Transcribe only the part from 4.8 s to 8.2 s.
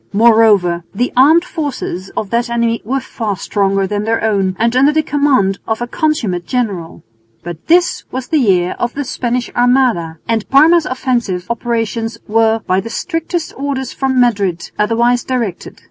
the command of a consummate general. But this